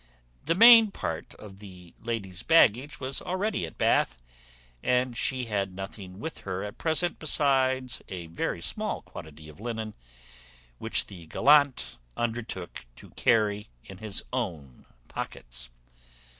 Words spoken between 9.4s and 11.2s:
of linen, which